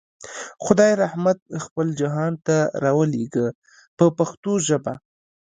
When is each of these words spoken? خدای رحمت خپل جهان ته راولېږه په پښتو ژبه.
خدای 0.65 0.93
رحمت 1.03 1.37
خپل 1.63 1.87
جهان 2.01 2.33
ته 2.45 2.55
راولېږه 2.83 3.47
په 3.97 4.05
پښتو 4.17 4.51
ژبه. 4.67 4.93